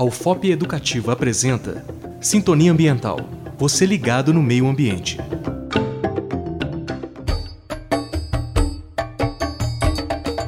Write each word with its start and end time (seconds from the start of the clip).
A 0.00 0.02
UFOP 0.02 0.50
Educativa 0.50 1.12
apresenta 1.12 1.84
Sintonia 2.20 2.72
Ambiental. 2.72 3.20
Você 3.58 3.84
ligado 3.84 4.32
no 4.32 4.42
meio 4.42 4.66
ambiente. 4.66 5.18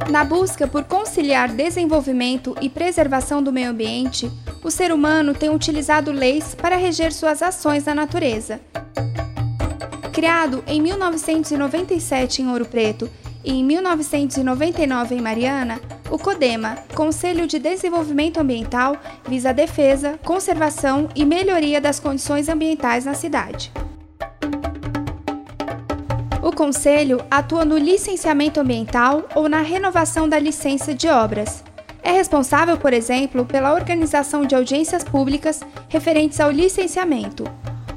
Na 0.09 0.23
busca 0.23 0.67
por 0.67 0.83
conciliar 0.83 1.49
desenvolvimento 1.49 2.55
e 2.61 2.69
preservação 2.69 3.43
do 3.43 3.51
meio 3.51 3.69
ambiente, 3.69 4.31
o 4.63 4.71
ser 4.71 4.91
humano 4.91 5.33
tem 5.33 5.49
utilizado 5.49 6.11
leis 6.11 6.55
para 6.55 6.75
reger 6.75 7.11
suas 7.11 7.41
ações 7.41 7.85
na 7.85 7.93
natureza. 7.93 8.59
Criado 10.11 10.63
em 10.65 10.81
1997 10.81 12.41
em 12.41 12.49
Ouro 12.49 12.65
Preto 12.65 13.09
e 13.43 13.53
em 13.53 13.63
1999 13.63 15.15
em 15.15 15.21
Mariana, 15.21 15.79
o 16.13 16.19
CODEMA, 16.19 16.77
Conselho 16.93 17.47
de 17.47 17.57
Desenvolvimento 17.57 18.37
Ambiental, 18.39 18.97
visa 19.27 19.49
a 19.49 19.51
defesa, 19.51 20.19
conservação 20.23 21.09
e 21.15 21.25
melhoria 21.25 21.81
das 21.81 21.99
condições 21.99 22.47
ambientais 22.47 23.03
na 23.03 23.15
cidade. 23.15 23.71
O 26.39 26.51
Conselho 26.51 27.19
atua 27.31 27.65
no 27.65 27.79
licenciamento 27.79 28.59
ambiental 28.59 29.27
ou 29.33 29.49
na 29.49 29.61
renovação 29.61 30.29
da 30.29 30.37
licença 30.37 30.93
de 30.93 31.07
obras. 31.07 31.63
É 32.03 32.11
responsável, 32.11 32.77
por 32.77 32.93
exemplo, 32.93 33.43
pela 33.43 33.73
organização 33.73 34.45
de 34.45 34.53
audiências 34.53 35.03
públicas 35.03 35.61
referentes 35.89 36.39
ao 36.39 36.51
licenciamento. 36.51 37.43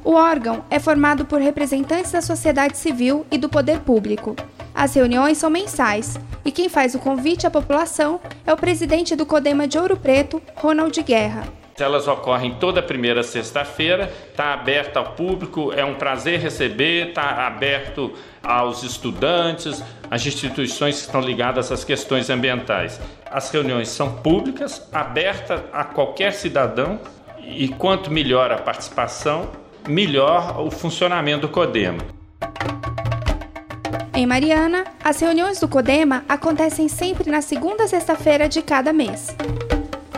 O 0.03 0.13
órgão 0.13 0.65
é 0.71 0.79
formado 0.79 1.27
por 1.27 1.43
representantes 1.43 2.13
da 2.13 2.23
sociedade 2.23 2.79
civil 2.79 3.27
e 3.31 3.37
do 3.37 3.51
poder 3.51 3.81
público. 3.81 4.35
As 4.77 4.95
reuniões 4.95 5.39
são 5.39 5.49
mensais 5.49 6.21
e 6.45 6.53
quem 6.53 6.69
faz 6.69 6.95
o 6.95 6.99
convite 6.99 7.47
à 7.47 7.51
população 7.51 8.21
é 8.47 8.53
o 8.53 8.59
presidente 8.59 9.17
do 9.17 9.25
Codema 9.25 9.67
de 9.67 9.79
Ouro 9.79 9.97
Preto, 9.97 10.43
Ronald 10.55 11.03
Guerra. 11.03 11.45
Elas 11.79 12.07
ocorrem 12.07 12.57
toda 12.61 12.83
primeira 12.83 13.23
sexta-feira, 13.23 14.13
está 14.29 14.53
aberto 14.53 14.99
ao 14.99 15.13
público, 15.13 15.73
é 15.73 15.83
um 15.83 15.95
prazer 15.95 16.41
receber, 16.41 17.09
está 17.09 17.47
aberto 17.47 18.13
aos 18.43 18.83
estudantes, 18.83 19.83
às 20.11 20.27
instituições 20.27 20.97
que 20.97 21.07
estão 21.07 21.23
ligadas 21.23 21.73
às 21.73 21.83
questões 21.83 22.29
ambientais. 22.29 23.01
As 23.31 23.51
reuniões 23.51 23.89
são 23.89 24.13
públicas, 24.17 24.87
abertas 24.93 25.63
a 25.73 25.85
qualquer 25.85 26.35
cidadão 26.35 27.01
e 27.41 27.67
quanto 27.69 28.11
melhor 28.11 28.53
a 28.53 28.59
participação, 28.59 29.51
melhor 29.89 30.61
o 30.61 30.71
funcionamento 30.71 31.47
do 31.47 31.49
CODEMA. 31.49 32.16
Em 34.17 34.25
Mariana, 34.25 34.87
as 35.05 35.21
reuniões 35.21 35.61
do 35.61 35.69
CODEMA 35.69 36.25
acontecem 36.27 36.89
sempre 36.89 37.31
na 37.31 37.43
segunda 37.43 37.87
sexta-feira 37.87 38.49
de 38.49 38.63
cada 38.63 38.91
mês. 38.91 39.37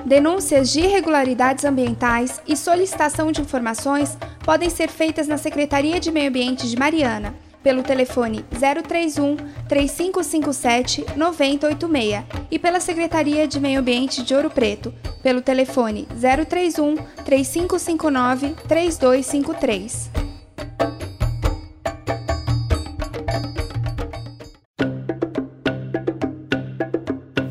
Denúncias 0.07 0.71
de 0.71 0.83
irregularidades 0.83 1.65
ambientais 1.65 2.41
e 2.47 2.57
solicitação 2.57 3.33
de 3.33 3.41
informações 3.41 4.17
podem 4.45 4.71
ser 4.71 4.89
feitas 4.89 5.27
na 5.27 5.37
Secretaria 5.37 5.99
de 5.99 6.13
Meio 6.13 6.29
Ambiente 6.29 6.71
de 6.71 6.79
Mariana, 6.79 7.35
pelo 7.61 7.83
telefone 7.83 8.45
031 8.53 9.37
3557 9.69 11.05
9086 11.17 12.25
e 12.53 12.57
pela 12.57 12.79
Secretaria 12.79 13.49
de 13.49 13.59
Meio 13.59 13.81
Ambiente 13.81 14.23
de 14.23 14.33
Ouro 14.33 14.49
Preto, 14.49 14.95
pelo 15.25 15.43
telefone 15.43 16.07
031 16.49 16.95
3559 17.25 18.55
3253. 18.69 20.28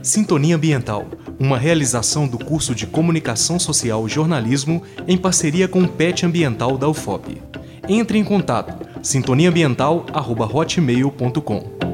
Sintonia 0.08 0.56
Ambiental 0.56 1.06
uma 1.38 1.58
realização 1.58 2.26
do 2.26 2.40
curso 2.40 2.74
de 2.74 2.88
Comunicação 2.88 3.60
Social 3.60 4.08
e 4.08 4.10
Jornalismo 4.10 4.82
em 5.06 5.18
parceria 5.18 5.68
com 5.68 5.84
o 5.84 5.88
PET 5.88 6.26
Ambiental 6.26 6.78
da 6.78 6.88
UFOP. 6.88 7.42
Entre 7.90 8.18
em 8.18 8.24
contato 8.24 8.88
sintoniaambiental.hotmail.com 9.04 11.87